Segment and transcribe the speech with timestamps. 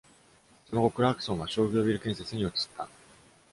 [0.67, 2.89] その後、クラークソンは商業ビル建設に移った。